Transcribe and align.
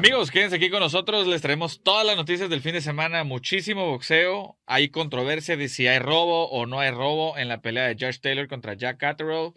Amigos, 0.00 0.30
quédense 0.30 0.56
aquí 0.56 0.70
con 0.70 0.80
nosotros. 0.80 1.26
Les 1.26 1.42
traemos 1.42 1.82
todas 1.82 2.06
las 2.06 2.16
noticias 2.16 2.48
del 2.48 2.62
fin 2.62 2.72
de 2.72 2.80
semana. 2.80 3.22
Muchísimo 3.22 3.84
boxeo. 3.84 4.58
Hay 4.64 4.88
controversia 4.88 5.58
de 5.58 5.68
si 5.68 5.86
hay 5.86 5.98
robo 5.98 6.48
o 6.48 6.64
no 6.64 6.80
hay 6.80 6.90
robo 6.90 7.36
en 7.36 7.48
la 7.48 7.60
pelea 7.60 7.86
de 7.86 7.98
Josh 8.00 8.18
Taylor 8.18 8.48
contra 8.48 8.72
Jack 8.72 8.96
Catterall. 8.96 9.52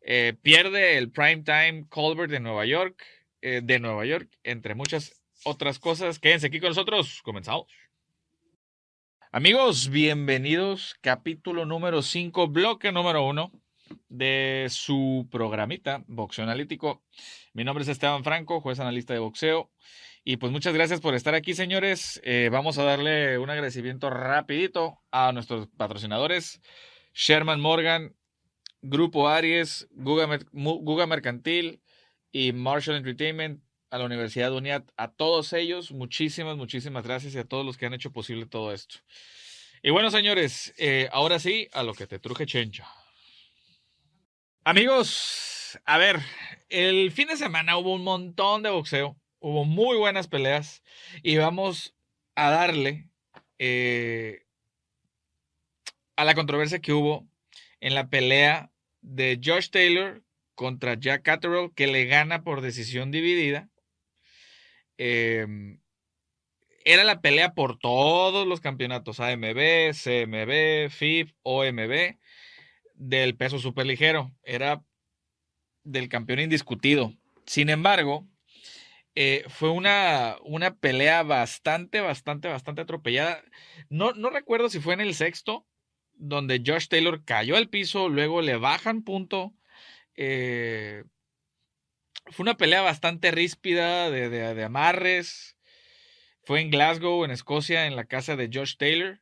Eh, 0.00 0.34
pierde 0.42 0.98
el 0.98 1.12
primetime 1.12 1.86
Colbert 1.88 2.28
de 2.28 2.40
Nueva 2.40 2.66
York, 2.66 3.04
eh, 3.40 3.60
de 3.62 3.78
Nueva 3.78 4.04
York, 4.04 4.28
entre 4.42 4.74
muchas 4.74 5.22
otras 5.44 5.78
cosas. 5.78 6.18
Quédense 6.18 6.48
aquí 6.48 6.58
con 6.58 6.70
nosotros. 6.70 7.22
Comenzamos. 7.22 7.68
Amigos, 9.30 9.90
bienvenidos. 9.90 10.96
Capítulo 11.02 11.66
número 11.66 12.02
5, 12.02 12.48
bloque 12.48 12.90
número 12.90 13.24
1 13.26 13.52
de 14.08 14.66
su 14.70 15.28
programita 15.30 16.04
Boxeo 16.06 16.44
Analítico. 16.44 17.02
Mi 17.52 17.64
nombre 17.64 17.82
es 17.82 17.88
Esteban 17.88 18.24
Franco, 18.24 18.60
juez 18.60 18.80
analista 18.80 19.12
de 19.12 19.20
boxeo. 19.20 19.70
Y 20.24 20.38
pues 20.38 20.50
muchas 20.50 20.72
gracias 20.72 21.00
por 21.00 21.14
estar 21.14 21.34
aquí, 21.34 21.52
señores. 21.52 22.20
Eh, 22.24 22.48
vamos 22.50 22.78
a 22.78 22.84
darle 22.84 23.38
un 23.38 23.50
agradecimiento 23.50 24.08
rapidito 24.08 24.98
a 25.10 25.32
nuestros 25.32 25.68
patrocinadores. 25.76 26.62
Sherman 27.12 27.60
Morgan, 27.60 28.16
Grupo 28.80 29.28
Aries, 29.28 29.86
Guga, 29.92 31.06
Mercantil 31.06 31.82
y 32.32 32.52
Marshall 32.52 32.96
Entertainment, 32.96 33.62
a 33.90 33.98
la 33.98 34.06
Universidad 34.06 34.50
de 34.50 34.56
UNIAT. 34.56 34.90
A 34.96 35.12
todos 35.12 35.52
ellos, 35.52 35.92
muchísimas, 35.92 36.56
muchísimas 36.56 37.04
gracias 37.04 37.34
y 37.34 37.38
a 37.38 37.44
todos 37.44 37.64
los 37.64 37.76
que 37.76 37.86
han 37.86 37.94
hecho 37.94 38.10
posible 38.10 38.46
todo 38.46 38.72
esto. 38.72 38.96
Y 39.82 39.90
bueno, 39.90 40.10
señores, 40.10 40.72
eh, 40.78 41.08
ahora 41.12 41.38
sí, 41.38 41.68
a 41.72 41.82
lo 41.82 41.92
que 41.92 42.06
te 42.06 42.18
truje 42.18 42.46
chencha. 42.46 42.88
Amigos, 44.66 45.78
a 45.84 45.98
ver, 45.98 46.20
el 46.70 47.12
fin 47.12 47.28
de 47.28 47.36
semana 47.36 47.76
hubo 47.76 47.92
un 47.92 48.02
montón 48.02 48.62
de 48.62 48.70
boxeo, 48.70 49.14
hubo 49.38 49.66
muy 49.66 49.98
buenas 49.98 50.26
peleas 50.26 50.82
y 51.22 51.36
vamos 51.36 51.94
a 52.34 52.48
darle 52.48 53.10
eh, 53.58 54.46
a 56.16 56.24
la 56.24 56.34
controversia 56.34 56.78
que 56.78 56.94
hubo 56.94 57.28
en 57.80 57.94
la 57.94 58.08
pelea 58.08 58.70
de 59.02 59.38
Josh 59.44 59.68
Taylor 59.68 60.22
contra 60.54 60.94
Jack 60.94 61.24
Catterall, 61.24 61.74
que 61.74 61.86
le 61.86 62.06
gana 62.06 62.42
por 62.42 62.62
decisión 62.62 63.10
dividida. 63.10 63.68
Em, 64.96 65.78
era 66.86 67.04
la 67.04 67.20
pelea 67.20 67.52
por 67.52 67.78
todos 67.78 68.46
los 68.46 68.62
campeonatos 68.62 69.20
AMB, 69.20 69.92
CMB, 69.92 70.88
FIF, 70.88 71.32
OMB 71.42 72.16
del 72.94 73.36
peso 73.36 73.58
superligero, 73.58 74.32
era 74.42 74.82
del 75.82 76.08
campeón 76.08 76.40
indiscutido. 76.40 77.12
Sin 77.46 77.68
embargo, 77.68 78.26
eh, 79.14 79.44
fue 79.48 79.70
una, 79.70 80.36
una, 80.42 80.76
pelea 80.76 81.22
bastante, 81.22 82.00
bastante, 82.00 82.48
bastante 82.48 82.82
atropellada. 82.82 83.44
No, 83.88 84.12
no 84.12 84.30
recuerdo 84.30 84.68
si 84.68 84.80
fue 84.80 84.94
en 84.94 85.00
el 85.00 85.14
sexto, 85.14 85.66
donde 86.14 86.62
Josh 86.64 86.88
Taylor 86.88 87.24
cayó 87.24 87.56
al 87.56 87.68
piso, 87.68 88.08
luego 88.08 88.42
le 88.42 88.56
bajan 88.56 89.02
punto. 89.02 89.54
Eh, 90.16 91.04
fue 92.26 92.44
una 92.44 92.56
pelea 92.56 92.80
bastante 92.82 93.30
ríspida 93.30 94.10
de, 94.10 94.28
de, 94.28 94.54
de, 94.54 94.64
amarres. 94.64 95.56
Fue 96.44 96.60
en 96.60 96.70
Glasgow, 96.70 97.24
en 97.24 97.30
Escocia, 97.30 97.86
en 97.86 97.96
la 97.96 98.06
casa 98.06 98.36
de 98.36 98.50
Josh 98.52 98.76
Taylor. 98.76 99.20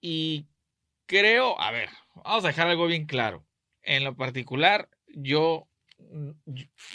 Y 0.00 0.46
creo, 1.06 1.60
a 1.60 1.70
ver, 1.70 1.90
vamos 2.14 2.44
a 2.44 2.48
dejar 2.48 2.68
algo 2.68 2.86
bien 2.86 3.06
claro. 3.06 3.44
En 3.82 4.04
lo 4.04 4.16
particular, 4.16 4.88
yo 5.08 5.68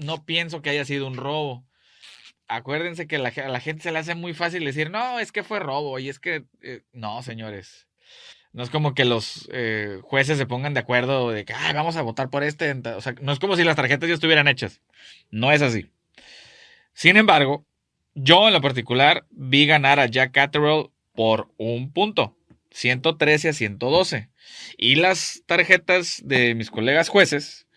no 0.04 0.26
pienso 0.26 0.62
que 0.62 0.70
haya 0.70 0.86
sido 0.86 1.08
un 1.08 1.18
robo. 1.18 1.66
Acuérdense 2.48 3.08
que 3.08 3.16
a 3.16 3.50
la 3.50 3.60
gente 3.60 3.84
se 3.84 3.92
le 3.92 4.00
hace 4.00 4.16
muy 4.16 4.34
fácil 4.34 4.64
decir, 4.66 4.92
no, 4.92 5.20
es 5.20 5.32
que 5.32 5.44
fue 5.44 5.60
robo. 5.60 5.98
Y 6.00 6.10
es 6.10 6.20
que, 6.20 6.46
eh, 6.62 6.84
no, 6.92 7.24
señores. 7.24 7.88
No 8.54 8.64
es 8.64 8.70
como 8.70 8.94
que 8.94 9.04
los 9.04 9.50
eh, 9.52 10.00
jueces 10.04 10.38
se 10.38 10.46
pongan 10.46 10.74
de 10.74 10.80
acuerdo 10.80 11.32
de 11.32 11.44
que 11.44 11.54
vamos 11.74 11.98
a 11.98 12.02
votar 12.02 12.30
por 12.30 12.44
este. 12.44 12.72
O 12.72 13.02
sea, 13.02 13.14
no 13.20 13.34
es 13.34 13.40
como 13.40 13.56
si 13.58 13.64
las 13.64 13.76
tarjetas 13.76 14.08
ya 14.08 14.16
estuvieran 14.16 14.48
hechas. 14.48 14.80
No 15.30 15.52
es 15.52 15.62
así. 15.62 15.92
Sin 16.94 17.18
embargo, 17.18 17.66
yo 18.14 18.48
en 18.48 18.54
lo 18.54 18.62
particular 18.62 19.26
vi 19.30 19.66
ganar 19.66 20.00
a 20.00 20.06
Jack 20.06 20.32
Catterall 20.32 20.90
por 21.14 21.50
un 21.58 21.92
punto. 21.92 22.38
113 22.76 23.50
a 23.50 23.54
112. 23.54 24.30
Y 24.78 24.96
las 24.96 25.44
tarjetas 25.46 26.22
de 26.26 26.56
mis 26.56 26.70
colegas 26.70 27.08
jueces 27.08 27.68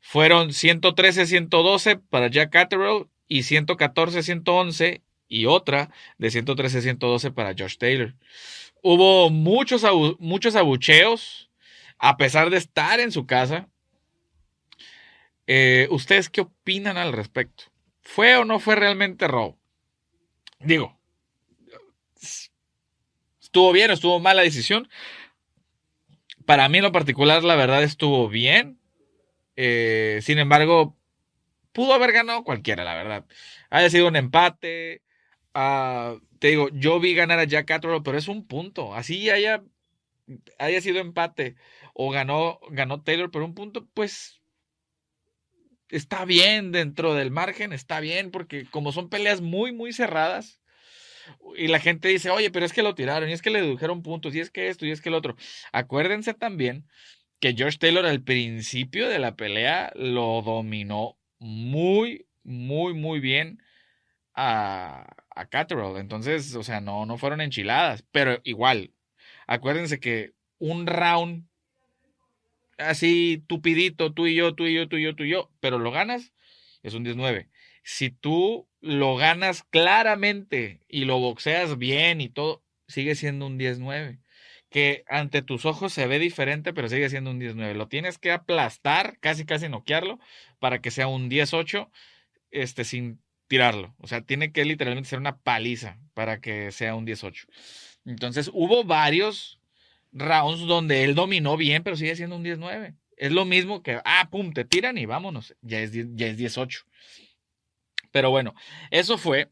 fueron 0.00 0.52
113 0.52 1.26
112 1.26 1.96
para 1.96 2.26
Jack 2.28 2.50
Catterall 2.50 3.08
y 3.28 3.44
114 3.44 4.24
111 4.24 5.02
y 5.28 5.46
otra 5.46 5.90
de 6.18 6.30
113 6.30 6.82
112 6.82 7.30
para 7.30 7.54
Josh 7.56 7.76
Taylor. 7.78 8.16
Hubo 8.82 9.30
muchos, 9.30 9.84
muchos 10.18 10.56
abucheos 10.56 11.50
a 11.98 12.16
pesar 12.16 12.50
de 12.50 12.56
estar 12.56 12.98
en 12.98 13.12
su 13.12 13.26
casa. 13.26 13.68
Eh, 15.46 15.86
¿Ustedes 15.90 16.28
qué 16.28 16.40
opinan 16.40 16.96
al 16.96 17.12
respecto? 17.12 17.64
¿Fue 18.02 18.36
o 18.36 18.44
no 18.44 18.58
fue 18.58 18.74
realmente 18.74 19.28
robo? 19.28 19.58
Digo, 20.58 20.98
estuvo 23.54 23.70
bien 23.70 23.88
o 23.92 23.94
estuvo 23.94 24.18
mal 24.18 24.34
la 24.36 24.42
decisión. 24.42 24.88
Para 26.44 26.68
mí 26.68 26.78
en 26.78 26.84
lo 26.84 26.90
particular, 26.90 27.44
la 27.44 27.54
verdad 27.54 27.84
estuvo 27.84 28.28
bien. 28.28 28.80
Eh, 29.54 30.18
sin 30.22 30.38
embargo, 30.38 30.96
pudo 31.70 31.94
haber 31.94 32.10
ganado 32.10 32.42
cualquiera, 32.42 32.82
la 32.82 32.96
verdad. 32.96 33.26
Haya 33.70 33.90
sido 33.90 34.08
un 34.08 34.16
empate. 34.16 35.02
Ah, 35.54 36.16
te 36.40 36.48
digo, 36.48 36.68
yo 36.72 36.98
vi 36.98 37.14
ganar 37.14 37.38
a 37.38 37.44
Jack 37.44 37.68
Catterall, 37.68 38.02
pero 38.02 38.18
es 38.18 38.26
un 38.26 38.44
punto. 38.44 38.92
Así 38.92 39.30
haya, 39.30 39.62
haya 40.58 40.80
sido 40.80 40.98
empate 40.98 41.54
o 41.94 42.10
ganó, 42.10 42.58
ganó 42.70 43.02
Taylor 43.02 43.30
por 43.30 43.42
un 43.44 43.54
punto, 43.54 43.86
pues 43.94 44.40
está 45.90 46.24
bien 46.24 46.72
dentro 46.72 47.14
del 47.14 47.30
margen, 47.30 47.72
está 47.72 48.00
bien, 48.00 48.32
porque 48.32 48.66
como 48.68 48.90
son 48.90 49.08
peleas 49.08 49.40
muy, 49.42 49.70
muy 49.70 49.92
cerradas, 49.92 50.60
y 51.56 51.68
la 51.68 51.80
gente 51.80 52.08
dice, 52.08 52.30
oye, 52.30 52.50
pero 52.50 52.66
es 52.66 52.72
que 52.72 52.82
lo 52.82 52.94
tiraron, 52.94 53.28
y 53.28 53.32
es 53.32 53.42
que 53.42 53.50
le 53.50 53.62
dedujeron 53.62 54.02
puntos, 54.02 54.34
y 54.34 54.40
es 54.40 54.50
que 54.50 54.68
esto, 54.68 54.86
y 54.86 54.90
es 54.90 55.00
que 55.00 55.08
el 55.08 55.14
otro. 55.14 55.36
Acuérdense 55.72 56.34
también 56.34 56.86
que 57.40 57.54
George 57.54 57.78
Taylor 57.78 58.06
al 58.06 58.22
principio 58.22 59.08
de 59.08 59.18
la 59.18 59.36
pelea 59.36 59.92
lo 59.94 60.42
dominó 60.42 61.18
muy, 61.38 62.26
muy, 62.42 62.94
muy 62.94 63.20
bien 63.20 63.62
a, 64.34 65.06
a 65.30 65.46
Catterall. 65.46 65.98
Entonces, 65.98 66.54
o 66.54 66.62
sea, 66.62 66.80
no, 66.80 67.06
no 67.06 67.18
fueron 67.18 67.40
enchiladas, 67.40 68.04
pero 68.12 68.40
igual, 68.44 68.92
acuérdense 69.46 70.00
que 70.00 70.32
un 70.58 70.86
round 70.86 71.46
así 72.78 73.44
tupidito, 73.46 74.12
tú 74.12 74.26
y 74.26 74.34
yo, 74.34 74.54
tú 74.54 74.66
y 74.66 74.74
yo, 74.74 74.88
tú 74.88 74.96
y 74.96 75.04
yo, 75.04 75.14
tú 75.14 75.24
y 75.24 75.30
yo, 75.30 75.50
pero 75.60 75.78
lo 75.78 75.90
ganas, 75.90 76.32
es 76.82 76.94
un 76.94 77.04
19 77.04 77.48
si 77.84 78.10
tú 78.10 78.66
lo 78.84 79.16
ganas 79.16 79.62
claramente 79.62 80.80
y 80.88 81.06
lo 81.06 81.18
boxeas 81.18 81.78
bien 81.78 82.20
y 82.20 82.28
todo, 82.28 82.62
sigue 82.86 83.14
siendo 83.14 83.46
un 83.46 83.58
10-9. 83.58 84.20
Que 84.68 85.04
ante 85.08 85.40
tus 85.40 85.64
ojos 85.64 85.92
se 85.92 86.06
ve 86.06 86.18
diferente, 86.18 86.74
pero 86.74 86.88
sigue 86.88 87.08
siendo 87.08 87.30
un 87.30 87.40
10-9. 87.40 87.74
Lo 87.74 87.88
tienes 87.88 88.18
que 88.18 88.30
aplastar, 88.30 89.18
casi 89.20 89.46
casi 89.46 89.68
noquearlo, 89.68 90.18
para 90.58 90.82
que 90.82 90.90
sea 90.90 91.06
un 91.06 91.30
10-8 91.30 91.88
este, 92.50 92.84
sin 92.84 93.20
tirarlo. 93.46 93.94
O 93.98 94.06
sea, 94.06 94.20
tiene 94.20 94.52
que 94.52 94.66
literalmente 94.66 95.08
ser 95.08 95.18
una 95.18 95.38
paliza 95.38 95.98
para 96.12 96.40
que 96.40 96.70
sea 96.70 96.94
un 96.94 97.06
10-8. 97.06 97.46
Entonces, 98.04 98.50
hubo 98.52 98.84
varios 98.84 99.60
rounds 100.12 100.66
donde 100.66 101.04
él 101.04 101.14
dominó 101.14 101.56
bien, 101.56 101.82
pero 101.82 101.96
sigue 101.96 102.16
siendo 102.16 102.36
un 102.36 102.44
10-9. 102.44 102.94
Es 103.16 103.32
lo 103.32 103.46
mismo 103.46 103.82
que, 103.82 104.00
ah, 104.04 104.28
pum, 104.30 104.52
te 104.52 104.66
tiran 104.66 104.98
y 104.98 105.06
vámonos. 105.06 105.54
Ya 105.62 105.80
es, 105.80 105.92
ya 105.92 106.26
es 106.26 106.36
18. 106.36 106.84
Pero 108.14 108.30
bueno, 108.30 108.54
eso 108.92 109.18
fue 109.18 109.50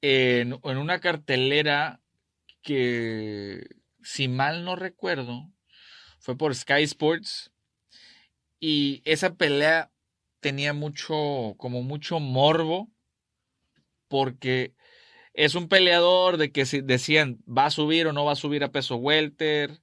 en, 0.00 0.58
una 0.64 0.98
cartelera 0.98 2.00
que, 2.60 3.64
si 4.02 4.26
mal 4.26 4.64
no 4.64 4.74
recuerdo, 4.74 5.52
fue 6.18 6.36
por 6.36 6.52
Sky 6.56 6.82
Sports. 6.82 7.52
Y 8.58 9.02
esa 9.04 9.36
pelea 9.36 9.92
tenía 10.40 10.72
mucho, 10.72 11.54
como 11.58 11.84
mucho 11.84 12.18
morbo, 12.18 12.90
porque 14.08 14.74
es 15.32 15.54
un 15.54 15.68
peleador 15.68 16.38
de 16.38 16.50
que 16.50 16.64
decían 16.82 17.38
va 17.46 17.66
a 17.66 17.70
subir 17.70 18.08
o 18.08 18.12
no 18.12 18.24
va 18.24 18.32
a 18.32 18.36
subir 18.36 18.64
a 18.64 18.72
peso 18.72 18.96
welter. 18.96 19.80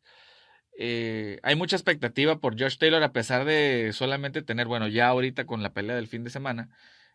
Eh, 0.77 1.39
hay 1.41 1.55
mucha 1.55 1.77
expectativa 1.77 2.41
por 2.41 2.59
Josh 2.59 2.77
Taylor 2.77 3.01
a 3.01 3.13
pesar 3.13 3.45
de 3.45 3.91
solamente 3.93 4.41
tener, 4.41 4.67
bueno, 4.67 4.89
ya 4.89 5.07
ahorita 5.07 5.45
con 5.45 5.63
la 5.63 5.71
pelea 5.73 5.95
del 5.95 6.09
fin 6.09 6.25
de 6.25 6.31
semana, 6.31 6.69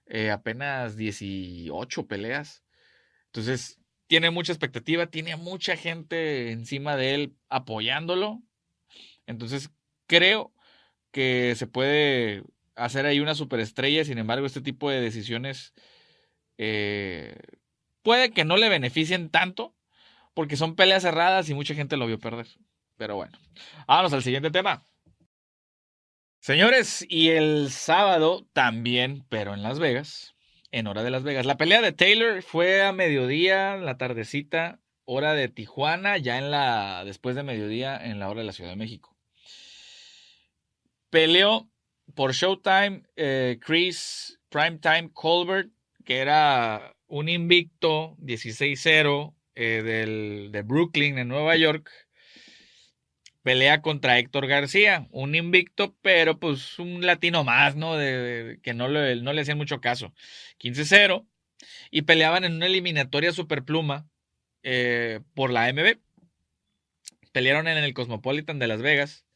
eh, 0.08 0.30
apenas 0.30 0.96
18 0.96 2.06
peleas. 2.06 2.64
Entonces, 3.26 3.78
tiene 4.06 4.30
mucha 4.30 4.52
expectativa, 4.52 5.06
tiene 5.06 5.36
mucha 5.36 5.76
gente 5.76 6.50
encima 6.50 6.96
de 6.96 7.14
él 7.14 7.36
apoyándolo. 7.48 8.42
Entonces, 9.26 9.70
creo 10.06 10.52
que 11.12 11.54
se 11.56 11.66
puede 11.66 12.42
hacer 12.74 13.06
ahí 13.06 13.20
una 13.20 13.34
superestrella. 13.34 14.04
Sin 14.04 14.18
embargo, 14.18 14.46
este 14.46 14.62
tipo 14.62 14.90
de 14.90 15.00
decisiones 15.00 15.74
eh, 16.56 17.36
puede 18.02 18.30
que 18.30 18.44
no 18.44 18.56
le 18.56 18.70
beneficien 18.70 19.28
tanto, 19.28 19.76
porque 20.32 20.56
son 20.56 20.74
peleas 20.74 21.02
cerradas 21.02 21.48
y 21.50 21.54
mucha 21.54 21.74
gente 21.74 21.98
lo 21.98 22.06
vio 22.06 22.18
perder. 22.18 22.46
Pero 22.96 23.16
bueno, 23.16 23.38
vámonos 23.86 24.12
al 24.14 24.22
siguiente 24.22 24.50
tema. 24.50 24.82
Señores, 26.40 27.04
y 27.08 27.30
el 27.30 27.70
sábado 27.70 28.46
también, 28.52 29.24
pero 29.28 29.54
en 29.54 29.62
Las 29.62 29.78
Vegas, 29.78 30.34
en 30.70 30.86
hora 30.86 31.02
de 31.02 31.10
Las 31.10 31.24
Vegas. 31.24 31.46
La 31.46 31.56
pelea 31.56 31.82
de 31.82 31.92
Taylor 31.92 32.42
fue 32.42 32.82
a 32.82 32.92
mediodía, 32.92 33.76
la 33.76 33.98
tardecita, 33.98 34.80
hora 35.04 35.34
de 35.34 35.48
Tijuana, 35.48 36.16
ya 36.16 36.38
en 36.38 36.50
la 36.50 37.04
después 37.04 37.34
de 37.34 37.42
mediodía 37.42 37.96
en 37.96 38.18
la 38.18 38.28
hora 38.28 38.40
de 38.40 38.46
la 38.46 38.52
Ciudad 38.52 38.70
de 38.70 38.76
México. 38.76 39.16
Peleó 41.10 41.68
por 42.14 42.32
Showtime 42.32 43.02
eh, 43.16 43.58
Chris 43.60 44.38
Primetime 44.48 45.10
Colbert, 45.12 45.70
que 46.04 46.18
era 46.18 46.94
un 47.08 47.28
invicto 47.28 48.16
16-0 48.18 49.34
eh, 49.54 50.50
de 50.52 50.62
Brooklyn 50.62 51.18
en 51.18 51.28
Nueva 51.28 51.56
York 51.56 51.90
pelea 53.42 53.82
contra 53.82 54.18
Héctor 54.18 54.46
García, 54.46 55.06
un 55.10 55.34
invicto, 55.34 55.96
pero 56.02 56.38
pues 56.38 56.78
un 56.78 57.04
latino 57.06 57.44
más, 57.44 57.76
¿no? 57.76 57.96
De, 57.96 58.58
que 58.62 58.74
no 58.74 58.88
le, 58.88 59.16
no 59.16 59.32
le 59.32 59.42
hacían 59.42 59.58
mucho 59.58 59.80
caso. 59.80 60.12
15-0 60.58 61.26
y 61.90 62.02
peleaban 62.02 62.44
en 62.44 62.54
una 62.54 62.66
eliminatoria 62.66 63.32
superpluma 63.32 64.08
eh, 64.62 65.20
por 65.34 65.50
la 65.50 65.66
AMB. 65.66 65.98
Pelearon 67.32 67.68
en 67.68 67.78
el 67.78 67.94
Cosmopolitan 67.94 68.58
de 68.58 68.66
Las 68.66 68.82
Vegas 68.82 69.26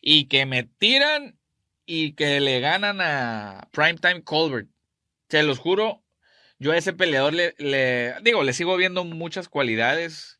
y 0.00 0.26
que 0.26 0.46
me 0.46 0.64
tiran 0.64 1.38
y 1.86 2.12
que 2.12 2.40
le 2.40 2.60
ganan 2.60 3.00
a 3.00 3.68
Primetime 3.72 4.22
Colbert. 4.22 4.68
Se 5.28 5.42
los 5.42 5.58
juro, 5.58 6.04
yo 6.58 6.72
a 6.72 6.76
ese 6.76 6.92
peleador 6.92 7.34
le, 7.34 7.54
le 7.58 8.14
digo, 8.22 8.42
le 8.42 8.52
sigo 8.52 8.76
viendo 8.76 9.04
muchas 9.04 9.48
cualidades 9.48 10.37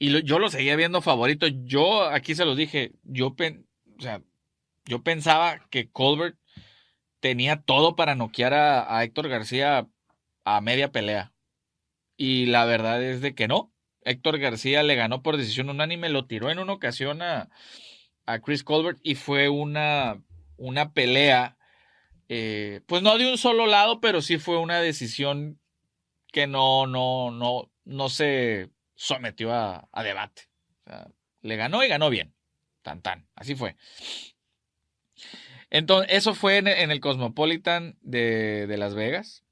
y 0.00 0.22
yo 0.24 0.38
lo 0.38 0.48
seguía 0.48 0.76
viendo 0.76 1.02
favorito. 1.02 1.46
Yo 1.46 2.04
aquí 2.04 2.34
se 2.34 2.46
los 2.46 2.56
dije, 2.56 2.92
yo, 3.04 3.28
o 3.28 4.02
sea, 4.02 4.22
yo 4.86 5.02
pensaba 5.02 5.60
que 5.68 5.90
Colbert 5.90 6.38
tenía 7.20 7.60
todo 7.60 7.96
para 7.96 8.14
noquear 8.14 8.54
a, 8.54 9.04
Héctor 9.04 9.28
García 9.28 9.86
a 10.44 10.60
media 10.62 10.90
pelea. 10.90 11.34
Y 12.16 12.46
la 12.46 12.64
verdad 12.64 13.02
es 13.02 13.20
de 13.20 13.34
que 13.34 13.46
no. 13.46 13.74
Héctor 14.02 14.38
García 14.38 14.82
le 14.82 14.94
ganó 14.94 15.22
por 15.22 15.36
decisión 15.36 15.68
unánime, 15.68 16.08
lo 16.08 16.26
tiró 16.26 16.50
en 16.50 16.60
una 16.60 16.72
ocasión 16.72 17.20
a, 17.20 17.50
a 18.24 18.40
Chris 18.40 18.64
Colbert 18.64 18.98
y 19.02 19.16
fue 19.16 19.50
una, 19.50 20.22
una 20.56 20.94
pelea, 20.94 21.58
eh, 22.30 22.80
pues 22.86 23.02
no 23.02 23.18
de 23.18 23.30
un 23.30 23.36
solo 23.36 23.66
lado, 23.66 24.00
pero 24.00 24.22
sí 24.22 24.38
fue 24.38 24.56
una 24.56 24.80
decisión 24.80 25.60
que 26.32 26.46
no, 26.46 26.86
no, 26.86 27.30
no, 27.30 27.70
no 27.84 28.08
se 28.08 28.70
sometió 29.00 29.50
a, 29.54 29.88
debate. 30.04 30.42
le 31.40 31.56
ganó 31.56 31.82
y 31.82 31.88
ganó 31.88 32.10
bien. 32.10 32.34
Tan 32.82 33.00
tan. 33.00 33.26
Así 33.34 33.54
fue. 33.54 33.76
Entonces, 35.70 36.12
eso 36.14 36.34
fue 36.34 36.58
en, 36.58 36.68
el 36.68 37.00
Cosmopolitan 37.00 37.96
de, 38.02 38.66
Las 38.78 38.94
Vegas. 38.94 39.42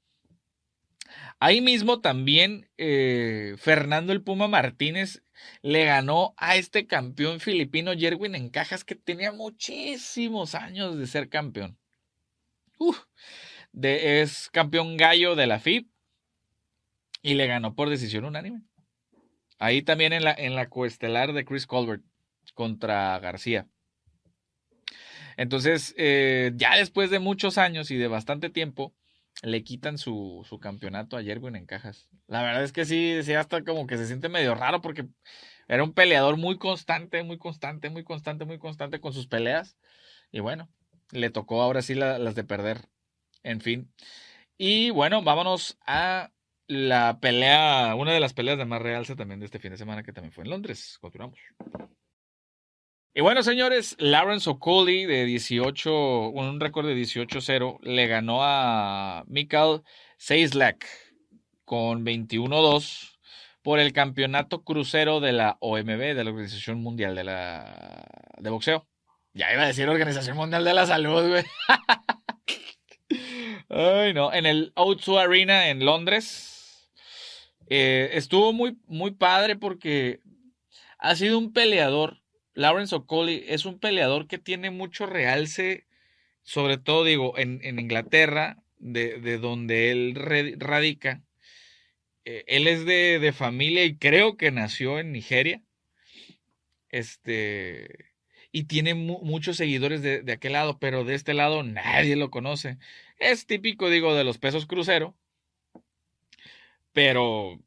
Ahí 1.39 1.61
mismo 1.61 1.99
también 2.01 2.69
eh, 2.77 3.55
Fernando 3.57 4.13
el 4.13 4.21
Puma 4.21 4.47
Martínez 4.47 5.23
le 5.63 5.85
ganó 5.85 6.35
a 6.37 6.55
este 6.57 6.85
campeón 6.85 7.39
filipino 7.39 7.93
Jerwin 7.93 8.35
en 8.35 8.49
cajas 8.49 8.83
que 8.83 8.95
tenía 8.95 9.31
muchísimos 9.31 10.53
años 10.53 10.97
de 10.97 11.07
ser 11.07 11.29
campeón. 11.29 11.79
de, 13.71 14.21
es 14.21 14.49
campeón 14.51 14.97
gallo 14.97 15.35
de 15.35 15.47
la 15.47 15.59
FIB 15.59 15.87
y 17.21 17.33
le 17.33 17.47
ganó 17.47 17.73
por 17.73 17.89
decisión 17.89 18.25
unánime. 18.25 18.68
Ahí 19.59 19.81
también 19.81 20.13
en 20.13 20.23
la, 20.23 20.33
en 20.33 20.55
la 20.55 20.69
coestelar 20.69 21.33
de 21.33 21.45
Chris 21.45 21.67
Colbert 21.67 22.03
contra 22.53 23.19
García. 23.19 23.67
Entonces, 25.37 25.93
eh, 25.97 26.51
ya 26.55 26.75
después 26.75 27.09
de 27.11 27.19
muchos 27.19 27.57
años 27.57 27.91
y 27.91 27.97
de 27.97 28.07
bastante 28.07 28.49
tiempo, 28.49 28.93
le 29.41 29.63
quitan 29.63 29.97
su, 29.97 30.45
campeonato 30.61 31.15
a 31.15 31.23
Jerwin 31.23 31.55
en 31.55 31.65
cajas. 31.65 32.09
La 32.27 32.43
verdad 32.43 32.63
es 32.63 32.73
que 32.73 32.85
sí, 32.85 33.19
sí, 33.23 33.33
hasta 33.33 33.63
como 33.63 33.87
que 33.87 33.97
se 33.97 34.05
siente 34.07 34.27
medio 34.27 34.53
raro 34.55 34.81
porque 34.81 35.07
era 35.67 35.83
un 35.83 35.93
peleador 35.93 36.37
muy 36.37 36.57
constante, 36.57 37.23
muy 37.23 37.37
constante, 37.37 37.89
muy 37.89 38.03
constante, 38.03 38.43
muy 38.45 38.59
constante 38.59 38.99
con 38.99 39.13
sus 39.13 39.27
peleas. 39.27 39.77
Y 40.31 40.41
bueno, 40.41 40.69
le 41.11 41.29
tocó 41.29 41.61
ahora 41.61 41.81
sí 41.81 41.95
las 41.95 42.35
de 42.35 42.43
perder. 42.43 42.89
En 43.43 43.61
fin. 43.61 43.93
Y 44.57 44.89
bueno, 44.89 45.21
vámonos 45.21 45.77
a 45.85 46.31
la 46.69 47.19
pelea, 47.19 47.95
una 47.95 48.13
de 48.13 48.19
las 48.19 48.33
peleas 48.33 48.59
de 48.59 48.65
más 48.65 48.81
realce 48.81 49.15
también 49.15 49.39
de 49.39 49.47
este 49.47 49.57
fin 49.57 49.71
de 49.71 49.77
semana, 49.77 50.03
que 50.03 50.13
también 50.13 50.31
fue 50.31 50.43
en 50.43 50.51
Londres. 50.51 50.99
Continuamos. 51.01 51.39
Y 53.15 53.21
bueno, 53.21 53.41
señores, 53.41 53.95
Lawrence 53.97 54.47
O'Coley 54.47 55.05
de 55.05 55.25
18, 55.25 56.29
un 56.29 56.59
récord 56.59 56.85
de 56.85 56.95
18-0, 56.95 57.79
le 57.81 58.05
ganó 58.05 58.43
a 58.43 59.23
Mikael 59.27 59.81
Seislak 60.17 60.85
con 61.65 62.05
21-2 62.05 63.17
por 63.63 63.79
el 63.79 63.91
campeonato 63.91 64.63
crucero 64.63 65.19
de 65.19 65.31
la 65.31 65.57
OMB, 65.61 65.87
de 65.87 66.23
la 66.23 66.29
Organización 66.29 66.81
Mundial 66.81 67.15
de, 67.15 67.23
la, 67.23 68.05
de 68.37 68.49
Boxeo. 68.51 68.87
Ya 69.33 69.51
iba 69.51 69.63
a 69.63 69.67
decir 69.67 69.89
Organización 69.89 70.37
Mundial 70.37 70.63
de 70.63 70.73
la 70.75 70.85
Salud, 70.85 71.29
güey. 71.29 71.43
Ay, 73.69 74.13
no. 74.13 74.31
En 74.31 74.45
el 74.45 74.71
O2 74.75 75.19
Arena 75.19 75.69
en 75.69 75.83
Londres, 75.83 76.58
eh, 77.69 78.09
estuvo 78.13 78.51
muy, 78.51 78.77
muy 78.87 79.11
padre 79.11 79.55
porque 79.55 80.19
ha 80.97 81.15
sido 81.15 81.37
un 81.37 81.53
peleador. 81.53 82.21
Lawrence 82.55 82.95
O'Coley 82.95 83.45
es 83.47 83.65
un 83.65 83.79
peleador 83.79 84.27
que 84.27 84.39
tiene 84.39 84.71
mucho 84.71 85.05
realce, 85.05 85.85
sobre 86.43 86.77
todo, 86.77 87.03
digo, 87.03 87.37
en, 87.37 87.61
Inglaterra, 87.79 88.57
de, 88.79 89.37
donde 89.37 89.91
él 89.91 90.15
radica. 90.57 91.23
Eh, 92.25 92.43
él 92.47 92.67
es 92.67 92.85
de, 92.85 93.31
familia 93.33 93.85
y 93.85 93.97
creo 93.97 94.35
que 94.35 94.51
nació 94.51 94.99
en 94.99 95.11
Nigeria. 95.11 95.61
Este. 96.89 98.09
Y 98.51 98.63
tiene 98.63 98.95
muchos 98.95 99.57
seguidores 99.57 100.01
de, 100.01 100.23
de 100.23 100.31
aquel 100.33 100.53
lado, 100.53 100.79
pero 100.79 101.03
de 101.03 101.13
este 101.13 101.35
lado 101.35 101.61
nadie 101.63 102.15
lo 102.15 102.31
conoce. 102.31 102.79
Es 103.19 103.45
típico, 103.45 103.89
digo, 103.91 104.15
de 104.15 104.23
los 104.23 104.39
pesos 104.39 104.65
crucero 104.65 105.15
pero 106.93 107.59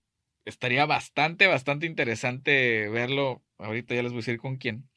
estaría 0.44 0.86
bastante, 0.86 1.46
bastante 1.46 1.86
interesante 1.86 2.88
verlo. 2.88 3.42
Ahorita 3.58 3.94
ya 3.94 4.02
les 4.02 4.12
voy 4.12 4.18
a 4.18 4.22
decir 4.22 4.38
con 4.38 4.56
quién. 4.56 4.88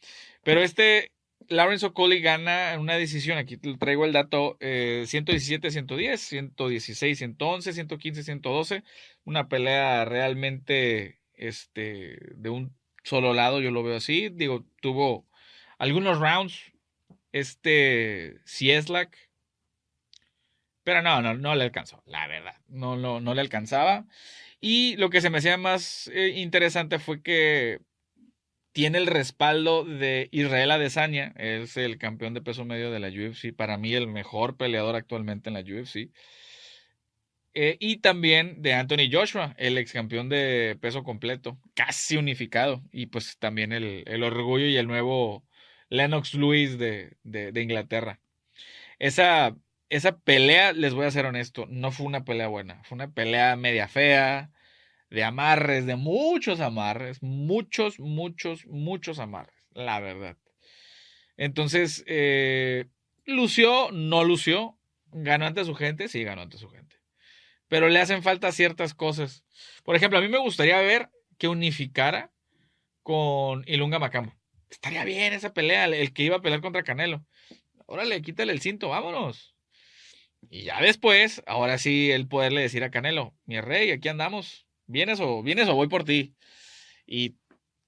Pero 0.44 0.62
este 0.62 1.12
Lawrence 1.48 1.86
O'Coley 1.86 2.22
gana 2.22 2.74
en 2.74 2.79
una 2.79 2.96
decisión, 2.96 3.38
aquí 3.38 3.58
traigo 3.58 4.05
el 4.05 4.13
dato, 4.13 4.58
117, 4.60 5.72
110, 5.72 6.20
116, 6.22 7.17
111, 7.17 7.74
115, 7.74 8.24
112. 8.24 8.84
Una 9.25 9.48
pelea 9.48 10.05
realmente 10.05 11.20
este, 11.34 12.17
de 12.36 12.50
un 12.50 12.75
solo 13.03 13.34
lado, 13.34 13.62
yo 13.62 13.72
lo 13.72 13.84
veo 13.84 13.98
así. 13.98 14.29
Digo, 14.29 14.65
tuvo 14.82 15.27
algunos 15.77 16.20
rounds. 16.20 16.72
Este 17.32 18.38
Cieslak 18.46 19.17
pero 20.86 21.01
no, 21.01 21.22
no, 21.22 21.34
no 21.34 21.56
le 21.56 21.65
alcanzó, 21.65 22.04
la 22.06 22.27
verdad. 22.27 22.56
No, 22.70 22.96
no, 22.96 23.20
no 23.20 23.34
le 23.34 23.42
alcanzaba. 23.42 24.06
Y 24.62 24.96
lo 24.98 25.10
que 25.10 25.20
se 25.22 25.30
me 25.32 25.39
hacía 25.39 25.58
más 25.58 26.10
eh, 26.13 26.30
interesante 26.38 27.00
fue 27.00 27.24
que 27.24 27.82
tiene 28.72 29.00
el 29.00 29.08
respaldo 29.08 29.84
de 29.86 30.30
Israel 30.32 30.72
Adesanya, 30.72 31.34
es 31.38 31.77
el 31.77 31.98
campeón 31.98 32.36
de 32.36 32.42
peso 32.42 32.65
medio 32.65 32.92
de 32.92 33.00
la 33.00 33.10
UFC, 33.10 33.56
para 33.56 33.77
mí 33.77 33.94
el 33.96 34.08
mejor 34.08 34.58
peleador 34.58 34.96
actualmente 34.96 35.50
en 35.50 35.56
la 35.56 35.62
UFC. 35.62 36.12
Eh, 37.56 37.77
y 37.80 37.98
también 37.98 38.62
de 38.62 38.74
Anthony 38.74 39.10
Joshua, 39.12 39.56
el 39.58 39.77
ex 39.77 39.94
campeón 39.94 40.30
de 40.30 40.77
peso 40.82 41.04
completo, 41.04 41.58
casi 41.74 42.18
unificado. 42.18 42.84
Y 42.92 43.08
pues 43.08 43.38
también 43.39 43.72
el, 43.72 44.04
el 44.08 44.24
orgullo 44.24 44.65
y 44.68 44.77
el 44.77 44.88
nuevo 44.88 45.46
Lennox 45.89 46.34
Lewis 46.36 46.77
de, 46.77 47.18
de, 47.24 47.51
de 47.51 47.62
Inglaterra. 47.62 48.20
Esa 49.00 49.56
esa 49.89 50.18
pelea, 50.18 50.74
les 50.74 50.94
voy 50.94 51.06
a 51.06 51.12
ser 51.12 51.25
honesto, 51.25 51.65
no 51.70 51.92
fue 51.92 52.06
una 52.06 52.25
pelea 52.25 52.48
buena. 52.48 52.84
Fue 52.84 52.96
una 52.96 53.12
pelea 53.12 53.56
media 53.56 53.88
fea, 53.88 54.51
de 55.10 55.24
amarres, 55.24 55.86
de 55.86 55.96
muchos 55.96 56.60
amarres, 56.60 57.22
muchos, 57.22 58.00
muchos, 58.00 58.65
muchos 58.65 59.20
amarres, 59.20 59.56
la 59.74 60.00
verdad. 60.00 60.38
Entonces, 61.38 62.04
eh, 62.08 62.86
lució, 63.25 63.92
no 63.92 64.24
lució, 64.24 64.77
ganó 65.12 65.46
ante 65.46 65.65
su 65.65 65.75
gente, 65.75 66.08
sí 66.08 66.24
ganó 66.24 66.42
ante 66.42 66.58
su 66.58 66.70
gente. 66.70 66.98
Pero 67.68 67.89
le 67.89 68.00
hacen 68.00 68.24
falta 68.24 68.51
ciertas 68.51 68.94
cosas. 68.94 69.44
Por 69.84 69.96
ejemplo, 69.96 70.20
a 70.20 70.22
mí 70.22 70.27
me 70.27 70.38
gustaría 70.38 70.80
ver 70.82 71.10
que 71.38 71.48
unificara 71.48 72.32
con 73.04 73.63
Ilunga 73.68 74.00
Macambo. 74.00 74.34
Estaría 74.70 75.06
bien 75.06 75.34
esa 75.34 75.54
pelea, 75.54 75.86
el 75.86 76.13
que 76.13 76.24
iba 76.24 76.38
a 76.38 76.42
pelear 76.42 76.62
contra 76.62 76.84
Canelo. 76.84 77.25
Órale, 77.86 78.22
quítale 78.22 78.51
el 78.51 78.62
cinto, 78.62 78.89
vámonos. 78.89 79.55
Y 80.50 80.64
ya 80.64 80.82
después, 80.82 81.44
ahora 81.46 81.78
sí, 81.78 82.12
el 82.12 82.28
poderle 82.28 82.62
decir 82.62 82.84
a 82.84 82.92
Canelo, 82.92 83.34
mi 83.46 83.60
rey, 83.62 83.92
aquí 83.92 84.10
andamos, 84.10 84.68
¿vienes 84.88 85.20
o, 85.20 85.44
vienes 85.44 85.68
o 85.68 85.75
voy 85.75 85.88
por 85.88 86.04
ti? 86.04 86.36
Y 87.06 87.36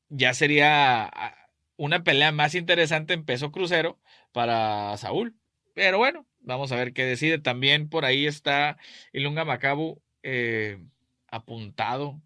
ya 0.10 0.34
sería 0.34 1.06
ah, 1.06 1.36
una 1.76 2.04
pelea 2.04 2.32
más 2.32 2.56
interesante 2.56 3.14
en 3.14 3.26
peso 3.26 3.52
crucero 3.52 4.00
para 4.32 4.98
Saúl. 4.98 5.36
Pero 5.74 5.98
bueno, 5.98 6.28
vamos 6.40 6.72
a 6.72 6.76
ver 6.76 6.94
qué 6.94 7.06
decide. 7.06 7.40
También 7.40 7.90
por 7.90 8.06
ahí 8.06 8.26
está 8.26 8.78
Ilunga 9.14 9.46
Macabu 9.46 10.02
eh, 10.24 10.80
apuntado 11.28 12.22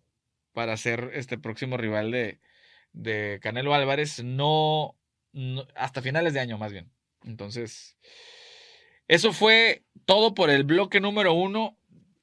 para 0.53 0.77
ser 0.77 1.11
este 1.13 1.38
próximo 1.38 1.77
rival 1.77 2.11
de, 2.11 2.39
de 2.93 3.39
Canelo 3.41 3.73
Álvarez. 3.73 4.23
No, 4.23 4.97
hasta 5.75 6.01
finales 6.01 6.33
de 6.33 6.39
año 6.39 6.57
más 6.57 6.71
bien. 6.71 6.91
Entonces, 7.23 7.97
eso 9.11 9.33
fue 9.33 9.83
todo 10.05 10.33
por 10.33 10.49
el 10.49 10.63
bloque 10.63 11.01
número 11.01 11.33
uno. 11.33 11.77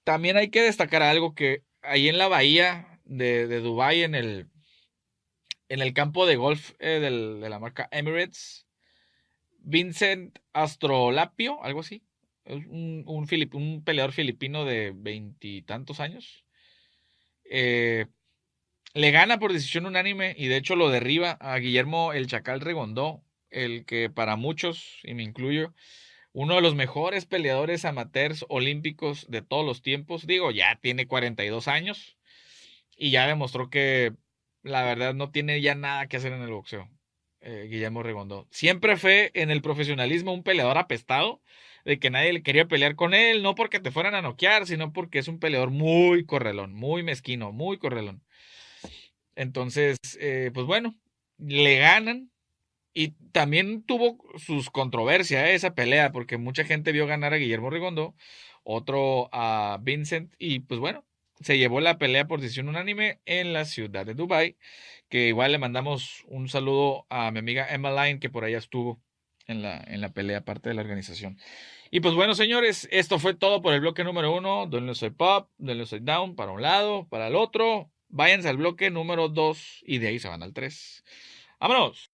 También 0.05 0.39
hay 0.39 0.49
que 0.49 0.63
destacar 0.63 1.03
algo 1.03 1.35
que 1.35 1.63
ahí 1.83 2.09
en 2.09 2.17
la 2.17 2.29
bahía 2.29 2.99
de, 3.05 3.47
de 3.47 3.61
Dubái, 3.61 4.05
en 4.05 4.15
el, 4.15 4.47
en 5.69 5.83
el 5.83 5.93
campo 5.93 6.25
de 6.25 6.37
golf 6.37 6.73
eh, 6.79 6.99
de 6.99 7.51
la 7.51 7.59
marca 7.59 7.91
Emirates, 7.93 8.67
Vincent 9.59 10.39
Astrolapio, 10.55 11.63
algo 11.63 11.81
así, 11.81 12.03
un, 12.47 13.05
un, 13.07 13.85
peleador 13.85 14.13
filipino 14.13 14.65
de 14.65 14.95
veintitantos 14.97 16.01
años, 16.01 16.47
eh, 17.51 18.07
le 18.95 19.11
gana 19.11 19.39
por 19.39 19.53
decisión 19.53 19.85
unánime 19.85 20.35
y 20.39 20.47
de 20.47 20.57
hecho 20.57 20.75
lo 20.75 20.89
derriba 20.89 21.33
a 21.33 21.59
Guillermo 21.59 22.15
el 22.15 22.29
Chacal 22.29 22.63
Regondó, 22.63 23.23
el 23.51 23.85
que 23.85 24.09
para 24.09 24.37
muchos, 24.37 25.01
y 25.03 25.13
me 25.13 25.23
incluyo, 25.23 25.75
uno 26.33 26.57
de 26.57 26.61
los 26.61 26.75
mejores 26.75 27.27
peleadores 27.27 27.85
amateurs 27.85 28.45
olímpicos 28.49 29.27
de 29.29 29.43
todos 29.43 29.65
los 29.65 29.83
tiempos. 29.83 30.27
Digo, 30.27 30.51
ya 30.51 30.79
tiene 30.81 31.07
42 31.07 31.69
años 31.69 32.17
y 32.97 33.11
ya 33.11 33.27
demostró 33.27 33.71
que 33.71 34.13
la 34.63 34.83
verdad 34.83 35.15
no 35.15 35.31
tiene 35.31 35.61
ya 35.61 35.75
nada 35.75 36.07
que 36.09 36.17
hacer 36.19 36.33
en 36.33 36.43
el 36.43 36.51
boxeo. 36.51 36.89
Eh, 37.41 37.69
Guillermo 37.71 38.03
Regondó. 38.03 38.49
Siempre 38.51 38.97
fue 38.97 39.31
en 39.35 39.51
el 39.51 39.63
profesionalismo 39.63 40.33
un 40.33 40.43
peleador 40.43 40.77
apestado, 40.77 41.41
de 41.85 41.99
que 41.99 42.11
nadie 42.11 42.33
le 42.33 42.43
quería 42.43 42.67
pelear 42.67 42.97
con 42.97 43.15
él, 43.15 43.43
no 43.43 43.55
porque 43.55 43.81
te 43.81 43.91
fueran 43.91 44.15
a 44.15 44.23
noquear, 44.23 44.67
sino 44.67 44.93
porque 44.93 45.21
es 45.21 45.29
un 45.29 45.39
peleador 45.39 45.71
muy 45.71 46.27
correlón, 46.27 46.75
muy 46.75 47.03
mezquino, 47.03 47.53
muy 47.53 47.79
correlón. 47.79 48.23
Entonces, 49.37 49.97
eh, 50.21 50.51
pues 50.53 50.67
bueno, 50.67 50.95
le 51.39 51.79
ganan, 51.79 52.31
y 52.95 53.13
también 53.33 53.83
tuvo 53.83 54.19
sus 54.39 54.71
controversias 54.71 55.45
¿eh? 55.45 55.55
esa 55.55 55.75
pelea, 55.75 56.13
porque 56.13 56.39
mucha 56.39 56.65
gente 56.65 56.93
vio 56.93 57.07
ganar 57.07 57.33
a 57.35 57.37
Guillermo 57.37 57.71
Rigondo, 57.71 58.15
otro 58.65 59.29
a 59.33 59.79
Vincent, 59.83 60.35
y 60.39 60.61
pues 60.61 60.81
bueno, 60.81 61.05
se 61.41 61.59
llevó 61.59 61.81
la 61.81 61.99
pelea 61.99 62.27
por 62.27 62.41
decisión 62.41 62.69
unánime 62.69 63.21
en 63.27 63.53
la 63.53 63.65
ciudad 63.65 64.05
de 64.07 64.15
Dubai, 64.15 64.57
que 65.09 65.29
igual 65.29 65.53
le 65.53 65.59
mandamos 65.59 66.25
un 66.29 66.49
saludo 66.49 67.07
a 67.11 67.31
mi 67.31 67.39
amiga 67.39 67.67
Emma 67.73 67.91
Line, 67.91 68.21
que 68.21 68.31
por 68.31 68.45
allá 68.45 68.59
estuvo 68.59 69.01
en 69.47 69.63
la, 69.63 69.83
en 69.87 70.01
la 70.01 70.13
pelea, 70.13 70.45
parte 70.45 70.69
de 70.69 70.75
la 70.75 70.83
organización. 70.83 71.39
Y 71.91 72.01
pues 72.01 72.15
bueno, 72.15 72.35
señores, 72.35 72.87
esto 72.91 73.19
fue 73.19 73.35
todo 73.35 73.63
por 73.63 73.73
el 73.73 73.81
bloque 73.81 74.05
número 74.05 74.37
uno. 74.37 74.67
Donde 74.67 74.95
soy 74.95 75.11
pop, 75.11 75.51
donde 75.57 75.87
soy 75.87 76.01
down, 76.01 76.37
para 76.37 76.53
un 76.53 76.63
lado, 76.63 77.09
para 77.09 77.29
el 77.29 77.35
otro. 77.35 77.91
Váyanse 78.09 78.49
al 78.49 78.59
bloque 78.59 78.91
número 78.91 79.29
dos 79.29 79.83
y 79.87 79.99
de 79.99 80.09
ahí 80.09 80.19
se 80.19 80.29
van 80.29 80.43
al 80.43 80.53
tres. 80.53 81.05
¡Vámonos! 81.59 82.11